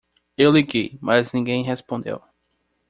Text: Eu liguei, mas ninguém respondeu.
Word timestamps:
Eu 0.35 0.49
liguei, 0.51 0.97
mas 0.99 1.31
ninguém 1.31 1.63
respondeu. 1.63 2.23